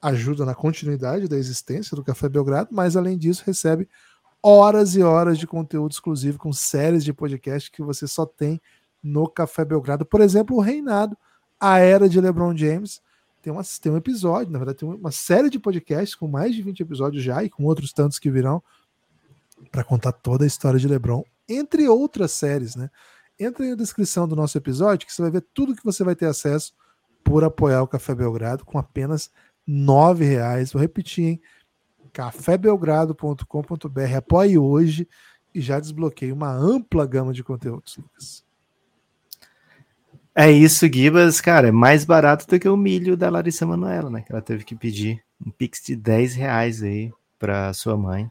[0.00, 3.88] ajuda na continuidade da existência do Café Belgrado, mas além disso recebe
[4.42, 8.60] horas e horas de conteúdo exclusivo com séries de podcast que você só tem
[9.02, 10.04] no Café Belgrado.
[10.04, 11.16] Por exemplo, o Reinado,
[11.58, 13.00] a Era de LeBron James.
[13.42, 16.62] Tem, uma, tem um episódio, na verdade, tem uma série de podcasts com mais de
[16.62, 18.60] 20 episódios já e com outros tantos que virão
[19.70, 22.90] para contar toda a história de LeBron, entre outras séries, né?
[23.38, 26.26] Entra na descrição do nosso episódio que você vai ver tudo que você vai ter
[26.26, 26.72] acesso
[27.22, 29.30] por apoiar o Café Belgrado com apenas
[29.66, 30.72] R$ reais.
[30.72, 31.40] Vou repetir, hein?
[32.12, 34.16] cafébelgrado.com.br.
[34.16, 35.06] Apoie hoje
[35.54, 38.46] e já desbloqueie uma ampla gama de conteúdos, Lucas.
[40.34, 44.22] É isso, Gibas, cara, é mais barato do que o milho da Larissa Manoela, né?
[44.22, 48.30] Que ela teve que pedir um pix de 10 reais aí para sua mãe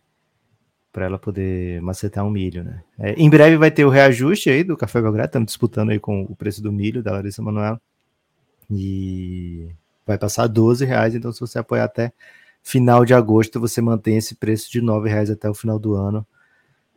[0.96, 2.82] para ela poder macetar um milho, né?
[2.98, 6.22] É, em breve vai ter o reajuste aí do Café Belgrado, estamos disputando aí com
[6.22, 7.82] o preço do milho da Larissa Manoela.
[8.72, 9.68] E
[10.08, 12.14] vai passar a 12 reais, então se você apoiar até
[12.64, 16.26] final de agosto, você mantém esse preço de 9 reais até o final do ano.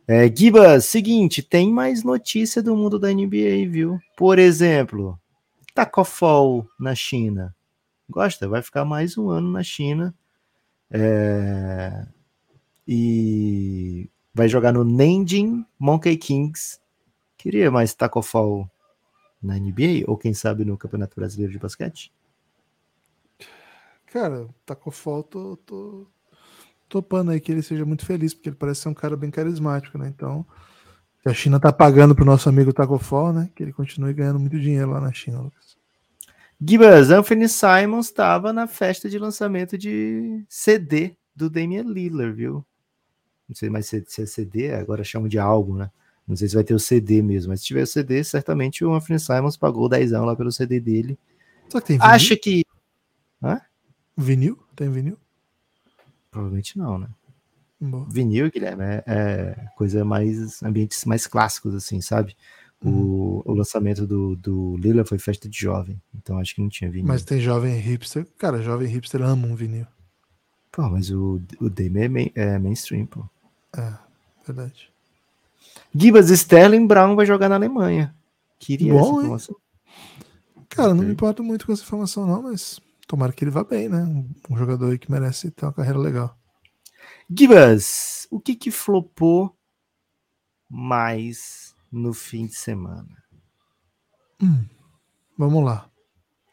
[0.07, 3.99] É, Giba, seguinte, tem mais notícia do mundo da NBA, viu?
[4.15, 5.19] Por exemplo,
[5.75, 7.53] Tacofol na China.
[8.09, 8.47] Gosta?
[8.47, 10.15] Vai ficar mais um ano na China.
[10.89, 12.05] É,
[12.91, 16.79] e vai jogar no Nanjing Monkey Kings.
[17.37, 18.67] Queria mais Taco Fall
[19.39, 22.11] na NBA ou quem sabe no Campeonato Brasileiro de Basquete?
[24.11, 26.07] cara, Tacofol, tô, tô
[26.87, 29.97] topando aí que ele seja muito feliz, porque ele parece ser um cara bem carismático,
[29.97, 30.07] né?
[30.07, 30.43] Então,
[31.23, 33.51] a China tá pagando pro nosso amigo Tacofol, né?
[33.55, 35.77] Que ele continue ganhando muito dinheiro lá na China, Lucas.
[36.59, 42.65] Gibas, Anthony Simons estava na festa de lançamento de CD do Damian Lillard, viu?
[43.49, 45.89] Não sei mais se é CD, agora chamam de álbum, né?
[46.27, 48.93] Não sei se vai ter o CD mesmo, mas se tiver o CD, certamente o
[48.93, 51.17] Anthony Simons pagou 10 lá pelo CD dele.
[51.67, 52.11] Só que tem vinil?
[52.13, 52.63] Acha que.
[53.41, 53.59] Hã?
[54.15, 54.59] Vinil?
[54.75, 55.17] Tem vinil?
[56.29, 57.07] Provavelmente não, né?
[57.81, 58.05] Boa.
[58.07, 60.61] Vinil, Guilherme, é, é coisa mais.
[60.61, 62.37] ambientes mais clássicos, assim, sabe?
[62.81, 66.89] O, o lançamento do, do Lila foi festa de jovem, então acho que não tinha
[66.89, 67.07] vinil.
[67.07, 68.25] Mas tem jovem hipster.
[68.37, 69.85] Cara, jovem hipster ama um vinil.
[70.71, 73.25] Pô, mas o, o Dame é, main, é mainstream, pô.
[73.75, 73.93] É,
[74.45, 74.91] verdade.
[75.93, 78.15] Gibas Sterling Brown vai jogar na Alemanha.
[78.59, 79.17] Queria Bom, essa hein?
[79.17, 79.55] informação.
[80.69, 83.89] Cara, não me importo muito com essa informação, não, mas tomara que ele vá bem,
[83.89, 84.03] né?
[84.03, 86.37] Um, um jogador aí que merece ter uma carreira legal.
[87.29, 89.55] Gibas, o que que flopou
[90.69, 93.23] mais no fim de semana?
[94.41, 94.65] Hum,
[95.37, 95.89] vamos lá.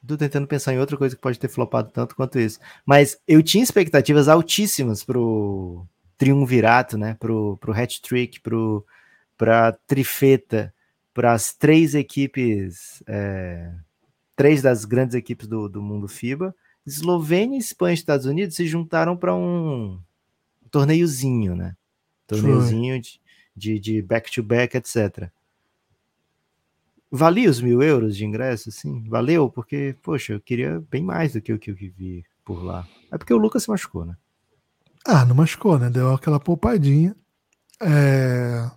[0.06, 2.60] Tô tentando pensar em outra coisa que pode ter flopado tanto quanto isso.
[2.84, 5.86] Mas eu tinha expectativas altíssimas pro
[6.18, 7.14] triunvirato, né?
[7.18, 8.84] Pro, pro hat-trick, pro,
[9.36, 10.72] pra trifeta,
[11.12, 13.72] para as três equipes, é,
[14.34, 16.54] três das grandes equipes do, do mundo FIBA.
[16.86, 20.00] Eslovênia, Espanha e Estados Unidos se juntaram para um
[20.70, 21.76] torneiozinho, né?
[22.26, 23.20] Torneiozinho de-
[23.56, 25.30] de de back-to-back, etc.
[27.10, 29.02] Valia os mil euros de ingresso, assim?
[29.08, 29.48] Valeu?
[29.48, 32.86] Porque, poxa, eu queria bem mais do que o que eu vi por lá.
[33.10, 34.16] É porque o Lucas se machucou, né?
[35.06, 35.88] Ah, não machucou, né?
[35.88, 37.14] Deu aquela poupadinha.
[37.80, 38.68] É...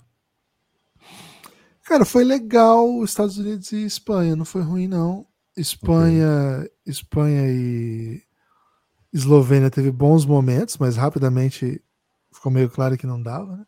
[1.83, 5.25] Cara, foi legal os Estados Unidos e Espanha, não foi ruim, não.
[5.57, 8.21] Espanha, Espanha e
[9.11, 11.81] Eslovênia teve bons momentos, mas rapidamente
[12.31, 13.65] ficou meio claro que não dava, né?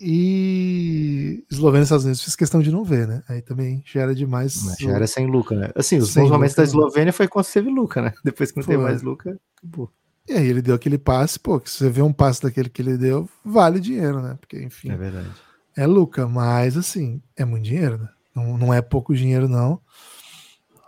[0.00, 3.22] E Eslovênia e Estados Unidos fiz questão de não ver, né?
[3.26, 4.62] Aí também já era demais.
[4.64, 5.70] Mas já era sem Luca, né?
[5.74, 6.64] Assim, os bons momentos da?
[6.64, 8.12] Eslovênia foi quando teve Luca, né?
[8.22, 8.84] Depois que não teve Foi.
[8.84, 9.90] mais Luca, acabou.
[10.28, 12.80] E aí ele deu aquele passe, pô, que se você vê um passe daquele que
[12.80, 14.36] ele deu, vale dinheiro, né?
[14.40, 15.30] Porque, enfim, É verdade.
[15.76, 18.08] É Luca, mas assim, é muito dinheiro, né?
[18.34, 19.80] Não, não é pouco dinheiro, não.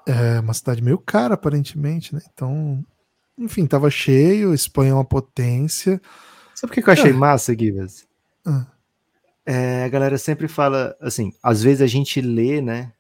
[0.06, 2.20] É uma cidade meio cara, aparentemente, né?
[2.32, 2.84] Então,
[3.36, 6.00] enfim, tava cheio, Espanha é uma potência.
[6.54, 7.14] Sabe por que que eu achei É.
[7.14, 8.06] massa, Givas?
[8.46, 8.66] Ah.
[9.44, 12.92] É, a galera sempre fala, assim, às vezes a gente lê, né,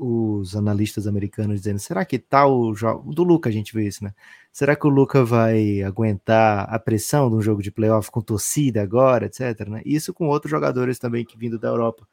[0.00, 4.14] os analistas americanos dizendo, será que tal jogo, do Luca a gente vê isso, né?
[4.52, 8.80] Será que o Luca vai aguentar a pressão de um jogo de playoff com torcida
[8.80, 9.82] agora, etc, né?
[9.84, 12.06] Isso com outros jogadores também que vindo da Europa.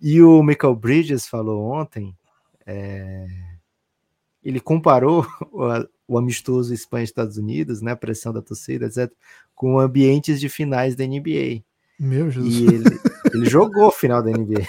[0.00, 2.14] E o Michael Bridges falou ontem,
[2.66, 3.26] é,
[4.42, 5.26] ele comparou
[6.06, 9.10] o, amistoso Espanha e Estados Unidos, né, a pressão da torcida, etc,
[9.54, 11.62] com ambientes de finais da NBA.
[11.98, 12.54] Meu Jesus.
[12.54, 13.00] E ele,
[13.34, 14.66] ele jogou final da NBA.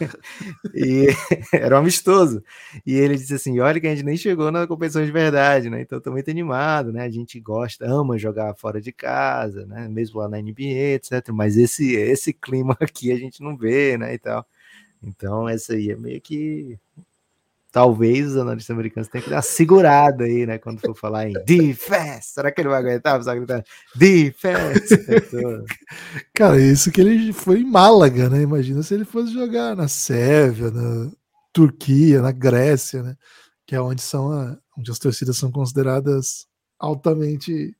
[0.74, 1.06] E
[1.52, 2.42] era um amistoso.
[2.86, 5.82] E ele disse assim: olha que a gente nem chegou na competição de verdade, né?
[5.82, 7.04] Então tô muito animado, né?
[7.04, 9.88] A gente gosta, ama jogar fora de casa, né?
[9.88, 11.28] Mesmo lá na NBA, etc.
[11.32, 14.14] Mas esse, esse clima aqui a gente não vê, né?
[14.14, 14.46] E tal.
[15.02, 16.78] Então, essa aí é meio que.
[17.72, 20.58] Talvez os analistas americanos tenham que dar uma segurada aí, né?
[20.58, 22.34] Quando for falar em defense.
[22.34, 23.22] Será que ele vai aguentar?
[23.24, 24.94] Só gritar defense.
[26.34, 28.42] Cara, isso que ele foi em Málaga, né?
[28.42, 31.10] Imagina se ele fosse jogar na Sérvia, na
[31.50, 33.16] Turquia, na Grécia, né?
[33.66, 36.46] Que é onde são a, onde as torcidas são consideradas
[36.78, 37.74] altamente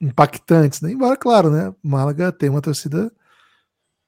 [0.00, 0.90] impactantes, né?
[0.90, 1.72] Embora, claro, né?
[1.80, 3.12] Málaga tem uma torcida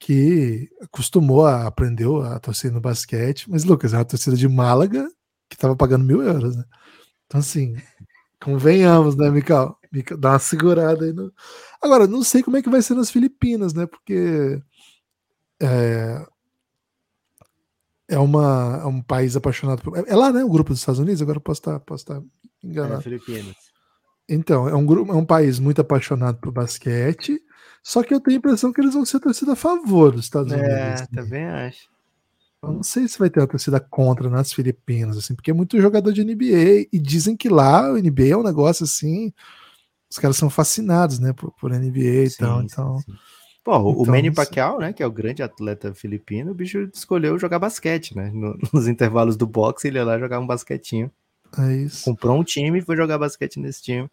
[0.03, 5.09] que acostumou a aprendeu a torcer no basquete, mas Lucas é uma torcida de Málaga
[5.47, 6.65] que estava pagando mil euros, né?
[7.25, 7.77] Então assim,
[8.41, 9.79] convenhamos, né, Mical?
[10.19, 11.31] Dá uma segurada aí no.
[11.81, 13.85] Agora, não sei como é que vai ser nas Filipinas, né?
[13.85, 14.61] Porque
[15.61, 16.25] é,
[18.09, 19.97] é, uma, é um país apaixonado por.
[20.05, 20.43] É lá, né?
[20.43, 22.23] O grupo dos Estados Unidos, agora posso estar, posso estar é,
[22.61, 23.01] enganado.
[23.01, 23.55] Filipinas.
[24.27, 27.41] Então, é um, grupo, é um país muito apaixonado por basquete,
[27.83, 30.51] só que eu tenho a impressão que eles vão ser torcida a favor dos Estados
[30.53, 30.71] Unidos.
[30.71, 31.05] É, assim.
[31.13, 31.89] também acho.
[32.63, 35.79] Eu não sei se vai ter uma torcida contra nas Filipinas, assim, porque é muito
[35.81, 39.33] jogador de NBA e dizem que lá o NBA é um negócio assim.
[40.09, 42.59] Os caras são fascinados, né, por, por NBA e Sim, tal.
[42.61, 43.13] sim, Então, sim.
[43.65, 44.45] Pô, o então, Manny não sei.
[44.45, 48.29] Pacquiao, né, que é o grande atleta filipino, o bicho escolheu jogar basquete, né?
[48.33, 51.11] no- nos intervalos do boxe, ele ia lá jogar um basquetinho.
[51.57, 52.03] é isso.
[52.05, 54.09] Comprou um time e foi jogar basquete nesse time.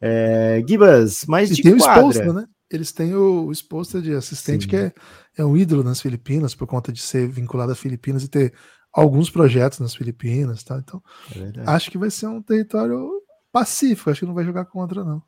[0.00, 2.00] É, Gibas, mais E de tem o quadra.
[2.00, 2.46] Spolstra, né?
[2.72, 4.68] Eles têm o, o Spolstra de assistente, Sim.
[4.68, 4.92] que é,
[5.36, 8.52] é um ídolo nas Filipinas, por conta de ser vinculado às Filipinas e ter
[8.92, 10.78] alguns projetos nas Filipinas, tá?
[10.78, 11.02] Então,
[11.34, 13.10] É acho que vai ser um território
[13.50, 15.22] pacífico, acho que não vai jogar contra, não.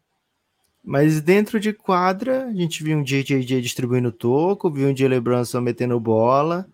[0.82, 5.62] Mas dentro de quadra, a gente viu um JJJ distribuindo toco, viu um Jalen Brunson
[5.62, 6.68] metendo bola,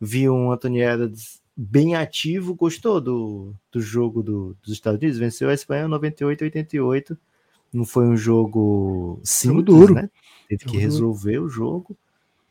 [0.00, 2.54] viu um Anthony Edwards bem ativo.
[2.54, 5.18] Gostou do, do jogo do, dos Estados Unidos?
[5.18, 7.18] Venceu a Espanha 98 88.
[7.72, 9.94] Não foi um jogo simples, duro.
[9.94, 10.10] né?
[10.48, 11.96] Teve que resolver o jogo,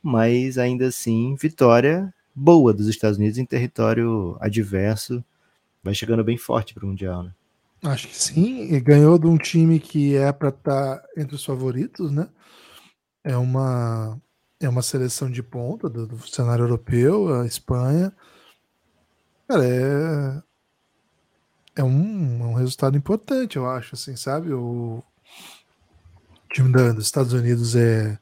[0.01, 5.23] mas ainda assim, vitória boa dos Estados Unidos em território adverso.
[5.83, 7.33] Vai chegando bem forte para o Mundial, né?
[7.83, 11.45] Acho que sim, e ganhou de um time que é para estar tá entre os
[11.45, 12.27] favoritos, né?
[13.23, 14.19] É uma
[14.59, 18.13] é uma seleção de ponta do, do cenário europeu, a Espanha.
[19.47, 20.43] Cara, é
[21.75, 24.53] é um, é um resultado importante, eu acho, assim, sabe?
[24.53, 25.03] O
[26.51, 28.17] time da, dos Estados Unidos é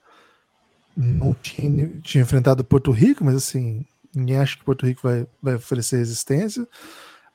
[0.96, 5.56] não tinha, tinha enfrentado Porto Rico, mas assim, ninguém acha que Porto Rico vai, vai
[5.56, 6.68] oferecer resistência.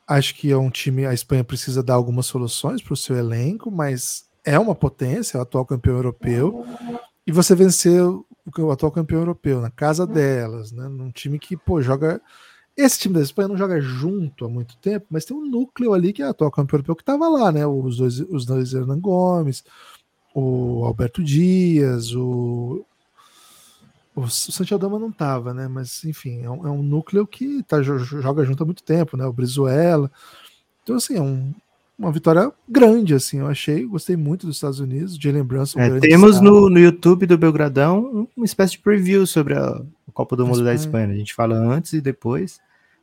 [0.07, 3.71] Acho que é um time, a Espanha precisa dar algumas soluções para o seu elenco,
[3.71, 6.67] mas é uma potência, é o atual campeão europeu.
[7.25, 8.27] E você venceu
[8.59, 10.89] o atual campeão europeu na casa delas, né?
[10.89, 12.21] Num time que, pô, joga.
[12.77, 16.13] Esse time da Espanha não joga junto há muito tempo, mas tem um núcleo ali
[16.13, 17.67] que é atual campeão europeu que estava lá, né?
[17.67, 19.63] Os dois, os dois Hernan Gomes,
[20.35, 22.85] o Alberto Dias, o
[24.15, 25.69] o Santiago Dama não tava, né?
[25.69, 29.25] Mas enfim, é um, é um núcleo que tá, joga junto há muito tempo, né?
[29.25, 30.11] O Brizuela.
[30.83, 31.55] Então, assim, é um,
[31.99, 33.87] uma vitória grande, assim, eu achei.
[33.87, 35.81] Gostei muito dos Estados Unidos, Jalen Brunson.
[35.81, 39.81] É, temos no, no YouTube do Belgradão uma espécie de preview sobre a
[40.13, 41.13] Copa do Mundo da Espanha.
[41.13, 42.61] A gente fala antes e depois.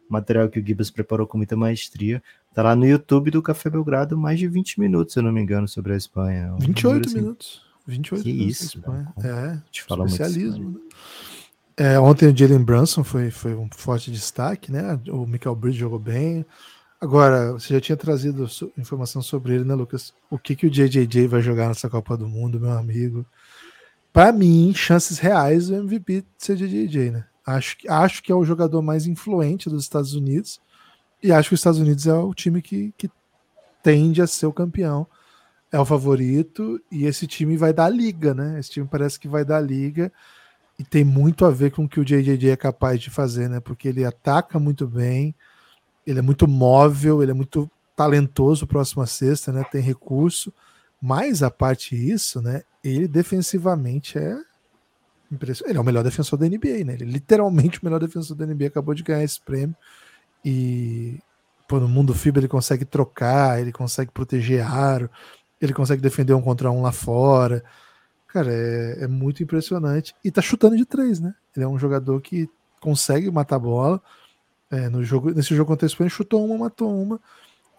[0.09, 2.21] Material que o Gibas preparou com muita maestria.
[2.53, 5.41] Tá lá no YouTube do Café Belgrado, mais de 20 minutos, se eu não me
[5.41, 6.53] engano, sobre a Espanha.
[6.53, 7.17] Um 28 assim.
[7.17, 7.61] minutos.
[7.85, 8.81] 28 que isso,
[9.23, 10.63] É, te fala especialismo.
[10.63, 11.93] Muito né?
[11.93, 14.99] é, ontem o Jalen Brunson foi, foi um forte destaque, né?
[15.09, 16.45] O Michael Bridge jogou bem.
[17.01, 20.13] Agora, você já tinha trazido informação sobre ele, né, Lucas?
[20.29, 23.25] O que, que o JJJ vai jogar nessa Copa do Mundo, meu amigo?
[24.11, 27.25] Para mim, chances reais do MVP ser JJJ, né?
[27.45, 30.59] Acho, acho que é o jogador mais influente dos Estados Unidos
[31.21, 33.09] e acho que os Estados Unidos é o time que, que
[33.81, 35.07] tende a ser o campeão
[35.71, 38.59] é o favorito e esse time vai dar liga, né?
[38.59, 40.11] Esse time parece que vai dar liga
[40.77, 43.59] e tem muito a ver com o que o JJJ é capaz de fazer, né?
[43.59, 45.35] Porque ele ataca muito bem,
[46.07, 49.63] ele é muito móvel, ele é muito talentoso próximo à sexta, né?
[49.71, 50.51] Tem recurso,
[51.01, 52.63] mas a parte disso, né?
[52.83, 54.37] Ele defensivamente é
[55.31, 55.71] impressionante.
[55.71, 56.93] Ele é o melhor defensor da NBA, né?
[56.93, 59.75] Ele é literalmente o melhor defensor da NBA, acabou de ganhar esse prêmio
[60.43, 61.19] e
[61.67, 65.09] pô, no mundo FIBA ele consegue trocar, ele consegue proteger aro,
[65.61, 67.63] ele consegue defender um contra um lá fora.
[68.27, 70.15] Cara, é, é muito impressionante.
[70.23, 71.33] E tá chutando de três, né?
[71.55, 74.01] Ele é um jogador que consegue matar a bola.
[74.71, 77.19] É, no jogo, nesse jogo contra a Espanha, chutou uma, matou uma.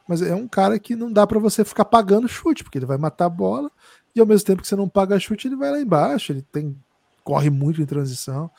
[0.09, 2.99] Mas é um cara que não dá para você ficar pagando chute, porque ele vai
[2.99, 3.71] matar a bola
[4.15, 6.33] e ao mesmo tempo que você não paga chute, ele vai lá embaixo.
[6.33, 6.77] Ele tem
[7.23, 8.51] corre muito em transição.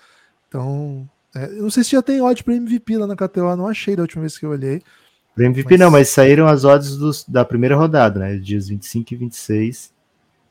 [0.48, 3.68] Então, é, eu não sei se já tem odd para MVP lá na KTO, não
[3.68, 4.82] achei da última vez que eu olhei.
[5.36, 5.80] Pro MVP mas...
[5.80, 8.38] não, mas saíram as odds dos, da primeira rodada, né?
[8.38, 9.94] Dias 25 e 26.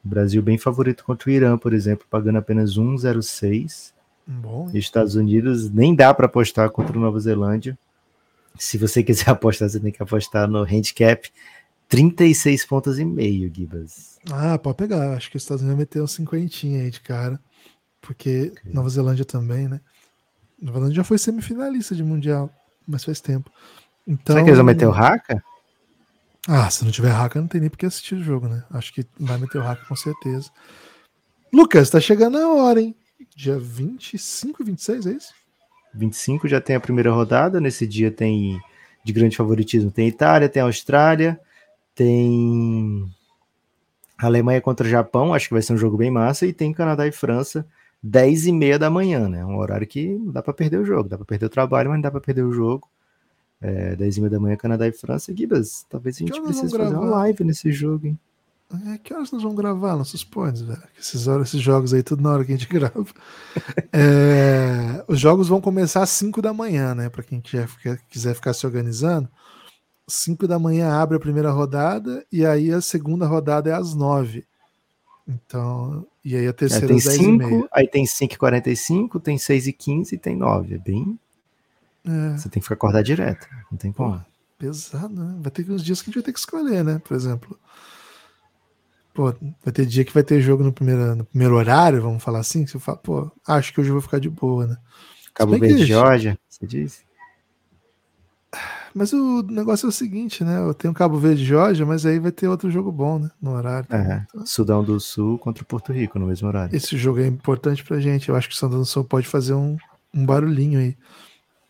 [0.04, 3.92] O Brasil bem favorito contra o Irã, por exemplo, pagando apenas 1,06.
[4.26, 4.70] Bom.
[4.72, 7.78] Estados Unidos nem dá para apostar contra a Nova Zelândia.
[8.58, 11.30] Se você quiser apostar, você tem que apostar no handicap
[11.90, 14.18] 36 pontos e meio, Gibas.
[14.30, 15.16] Ah, pode pegar.
[15.16, 17.38] Acho que os Estados Unidos meteu um cinquentinha aí de cara.
[18.00, 18.72] Porque okay.
[18.72, 19.80] Nova Zelândia também, né?
[20.62, 22.48] Nova Zelândia já foi semifinalista de Mundial,
[22.86, 23.50] mas faz tempo.
[24.06, 25.42] Então, Será que eles vão meter o Haka?
[26.46, 28.62] Ah, se não tiver Haka, não tem nem porque assistir o jogo, né?
[28.70, 30.48] Acho que vai meter o Haka com certeza.
[31.52, 32.94] Lucas, tá chegando a hora, hein?
[33.34, 35.34] Dia 25 e 26, é isso?
[35.92, 37.60] 25 já tem a primeira rodada.
[37.60, 38.60] Nesse dia tem
[39.04, 41.38] de grande favoritismo: tem Itália, tem Austrália,
[42.00, 43.12] tem
[44.16, 45.34] Alemanha contra Japão.
[45.34, 46.46] Acho que vai ser um jogo bem massa.
[46.46, 47.66] E tem Canadá e França,
[48.02, 49.44] 10 e meia da manhã, né?
[49.44, 51.10] Um horário que não dá para perder o jogo.
[51.10, 52.88] Dá para perder o trabalho, mas não dá para perder o jogo
[53.60, 55.36] é, 10 h da manhã, Canadá e França.
[55.36, 58.18] Gibas, talvez a gente precise fazer uma live nesse jogo, hein?
[58.86, 60.80] É, que horas nós vamos gravar nossos points, velho?
[60.98, 63.04] Esses, horas, esses jogos aí, tudo na hora que a gente grava.
[63.92, 67.10] É, os jogos vão começar às 5 da manhã, né?
[67.10, 67.68] Para quem quiser,
[68.08, 69.28] quiser ficar se organizando.
[70.10, 74.44] 5 da manhã abre a primeira rodada e aí a segunda rodada é às 9.
[75.26, 80.18] Então, e aí a terceira é, tem 10 cinco, Aí tem 5h45, tem 6h15 e
[80.18, 80.74] tem 9.
[80.74, 81.18] É bem
[82.04, 82.36] é.
[82.36, 83.46] Você tem que ficar acordado direto.
[83.70, 84.24] Não tem como.
[84.58, 85.38] Pesado, né?
[85.40, 87.00] Vai ter uns dias que a gente vai ter que escolher, né?
[87.04, 87.58] Por exemplo.
[89.12, 89.34] Pô,
[89.64, 92.66] vai ter dia que vai ter jogo no primeiro, no primeiro horário, vamos falar assim.
[92.66, 94.76] Você fala, pô, acho que hoje eu vou ficar de boa, né?
[95.34, 97.02] Cabo Verde, Georgia, você disse?
[98.94, 100.58] Mas o negócio é o seguinte, né?
[100.58, 103.30] Eu tenho Cabo Verde e Georgia, mas aí vai ter outro jogo bom, né?
[103.40, 103.86] No horário.
[103.90, 106.74] É, então, Sudão do Sul contra Porto Rico no mesmo horário.
[106.74, 108.28] Esse jogo é importante pra gente.
[108.28, 109.76] Eu acho que o Sudão do Sul pode fazer um,
[110.12, 110.96] um barulhinho aí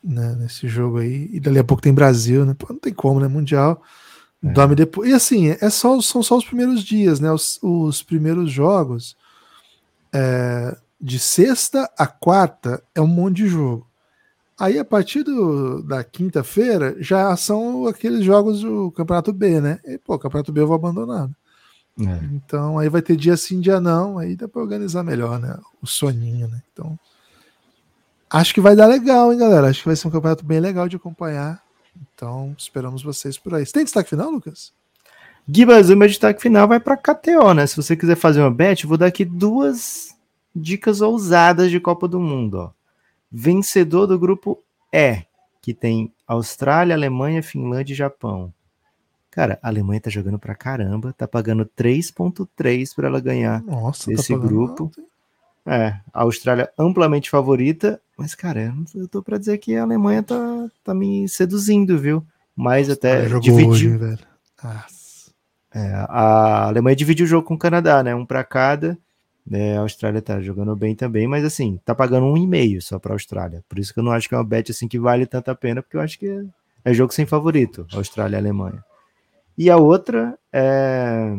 [0.02, 1.28] né, nesse jogo aí.
[1.32, 2.54] E dali a pouco tem Brasil, né?
[2.58, 3.28] Pô, não tem como, né?
[3.28, 3.82] Mundial.
[4.42, 4.52] É.
[4.52, 5.10] Dorme depois.
[5.10, 7.30] E assim, é só, são só os primeiros dias, né?
[7.30, 9.16] Os, os primeiros jogos.
[10.12, 13.86] É, de sexta a quarta é um monte de jogo.
[14.60, 19.80] Aí, a partir do, da quinta-feira, já são aqueles jogos do Campeonato B, né?
[19.86, 21.30] E, pô, Campeonato B eu vou abandonar.
[21.96, 22.20] Né?
[22.22, 22.34] É.
[22.34, 24.18] Então, aí vai ter dia sim, dia não.
[24.18, 25.58] Aí dá para organizar melhor, né?
[25.80, 26.60] O soninho, né?
[26.70, 26.98] Então,
[28.28, 29.68] acho que vai dar legal, hein, galera?
[29.68, 31.62] Acho que vai ser um campeonato bem legal de acompanhar.
[32.14, 33.64] Então, esperamos vocês por aí.
[33.64, 34.74] Você tem destaque final, Lucas?
[35.48, 37.66] Gibas, o meu destaque final vai para KTO, né?
[37.66, 40.14] Se você quiser fazer uma bet, eu vou dar aqui duas
[40.54, 42.79] dicas ousadas de Copa do Mundo, ó.
[43.30, 44.62] Vencedor do grupo
[44.92, 45.22] E,
[45.62, 48.52] que tem Austrália, Alemanha, Finlândia e Japão.
[49.30, 54.12] Cara, a Alemanha tá jogando pra caramba, tá pagando 3.3 para ela ganhar Nossa, tá
[54.12, 54.90] esse tá grupo.
[55.64, 60.68] É, a Austrália amplamente favorita, mas cara, eu tô para dizer que a Alemanha tá,
[60.82, 62.24] tá me seduzindo, viu?
[62.56, 63.68] Mas até dividiu.
[63.68, 63.98] Hoje,
[65.72, 68.14] é, a Alemanha dividiu o jogo com o Canadá, né?
[68.14, 68.98] Um para cada.
[69.52, 72.98] É, a Austrália tá jogando bem também, mas assim, tá pagando um e meio só
[72.98, 73.64] para a Austrália.
[73.68, 75.82] Por isso que eu não acho que é uma bet assim que vale tanta pena,
[75.82, 76.44] porque eu acho que é,
[76.84, 78.84] é jogo sem favorito, Austrália e Alemanha.
[79.58, 81.36] E a outra é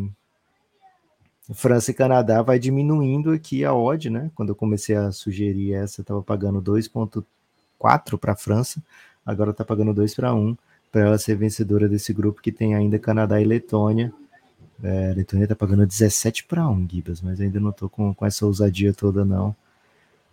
[1.53, 4.30] França e Canadá vai diminuindo aqui a odd, né?
[4.36, 8.82] Quando eu comecei a sugerir essa, eu tava pagando 2.4 para a França,
[9.26, 10.55] agora tá pagando 2 para 1
[10.91, 14.14] para ela ser vencedora desse grupo que tem ainda Canadá e Letônia.
[14.84, 18.25] É, a Letônia tá pagando 17 para 1, Gibas, mas ainda não tô com, com
[18.25, 19.55] essa ousadia toda, não.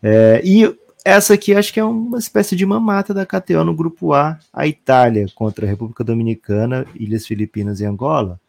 [0.03, 0.65] É, e
[1.05, 4.67] essa aqui acho que é uma espécie de mamata da KTO no grupo A, a
[4.67, 8.41] Itália contra a República Dominicana, Ilhas Filipinas e Angola,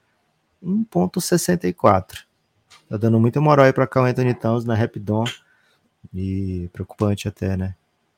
[0.64, 2.24] 1.64.
[2.88, 5.26] Tá dando muita moral aí para cá o Anthony Towns na Rapidon
[6.14, 7.76] e preocupante até, né?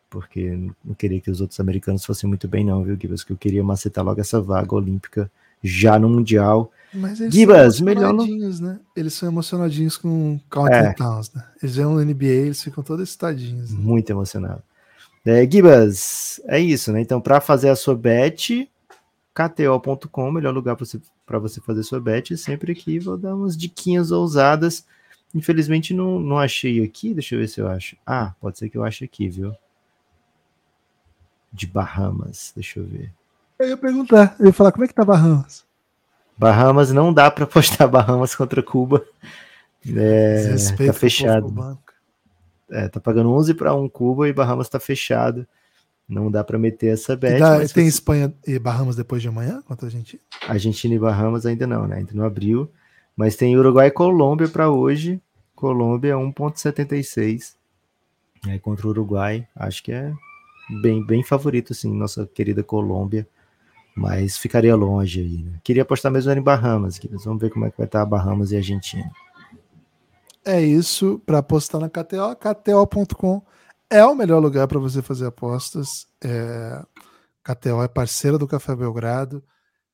[0.09, 3.23] Porque não queria que os outros americanos fossem muito bem não, viu, Gibas?
[3.23, 5.32] Que eu queria macetar logo essa vaga olímpica
[5.64, 8.74] já no Mundial mas eles Gibas, são emocionadinhos, melhor...
[8.76, 8.80] né?
[8.95, 10.93] Eles são emocionadinhos com Count é.
[10.93, 11.47] Towns, né?
[11.62, 13.72] Eles vão no NBA, eles ficam todos excitadinhos.
[13.72, 13.80] Né?
[13.80, 14.64] Muito emocionados.
[15.26, 16.99] É, Gibas, é isso, né?
[16.99, 18.70] Então, para fazer a sua bet,
[19.34, 22.36] kto.com, melhor lugar para você, você fazer sua bet.
[22.38, 24.86] Sempre aqui vou dar umas diquinhas ousadas.
[25.34, 27.95] Infelizmente não, não achei aqui, deixa eu ver se eu acho.
[28.05, 29.53] Ah, pode ser que eu ache aqui, viu?
[31.53, 33.14] De Bahamas, deixa eu ver.
[33.62, 35.64] Eu ia perguntar, eu ia falar como é que tá Bahamas?
[36.36, 39.05] Bahamas não dá para apostar Bahamas contra Cuba.
[39.86, 40.55] É,
[40.88, 41.78] tá fechado.
[42.72, 45.45] É, tá pagando 11 para 1 Cuba e Bahamas tá fechado.
[46.09, 47.38] Não dá para meter essa bet.
[47.38, 47.84] Dá, tem você...
[47.84, 50.22] Espanha e Bahamas depois de amanhã contra a Argentina?
[50.47, 51.97] Argentina e Bahamas ainda não, né?
[51.97, 52.68] Ainda não abriu.
[53.16, 55.22] Mas tem Uruguai e Colômbia para hoje.
[55.55, 57.53] Colômbia 1.76
[58.47, 59.47] é, contra o Uruguai.
[59.55, 60.12] Acho que é
[60.82, 63.28] bem, bem favorito, assim, nossa querida Colômbia
[63.96, 65.44] mas ficaria longe aí.
[65.44, 65.60] Né?
[65.64, 69.12] Queria apostar mesmo em Bahamas, vamos ver como é que vai estar Bahamas e Argentina.
[70.44, 72.36] É isso para apostar na KTO.
[72.36, 73.44] KTO.com
[73.89, 76.08] é o melhor lugar para você fazer apostas.
[76.24, 76.82] É...
[77.44, 79.44] KTO é parceira do Café Belgrado.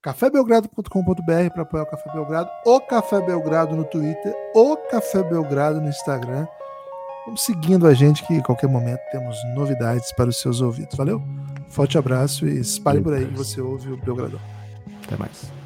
[0.01, 5.89] cafébelgrado.com.br para apoiar o Café Belgrado, o Café Belgrado no Twitter, o Café Belgrado no
[5.89, 6.47] Instagram.
[7.25, 10.95] Vamos seguindo a gente que em qualquer momento temos novidades para os seus ouvidos.
[10.95, 11.21] Valeu?
[11.69, 14.39] Forte abraço e espalhe por aí que você ouve o Belgradão.
[15.03, 15.56] Até mais.